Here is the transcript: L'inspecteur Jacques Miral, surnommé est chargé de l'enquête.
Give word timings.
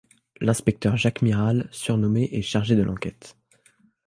L'inspecteur 0.39 0.97
Jacques 0.97 1.21
Miral, 1.21 1.67
surnommé 1.71 2.27
est 2.31 2.41
chargé 2.41 2.75
de 2.75 2.81
l'enquête. 2.81 3.37